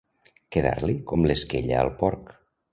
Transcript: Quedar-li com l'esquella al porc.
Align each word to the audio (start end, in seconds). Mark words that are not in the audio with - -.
Quedar-li 0.55 0.95
com 1.13 1.29
l'esquella 1.31 1.79
al 1.85 1.95
porc. 2.03 2.37